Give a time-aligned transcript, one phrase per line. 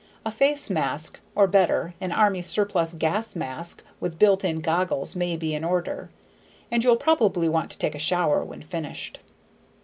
[0.25, 5.37] A face mask, or better, an army surplus gas mask with built in goggles, may
[5.37, 6.09] be in order.
[6.71, 9.19] And you'll probably want to take a shower when finished.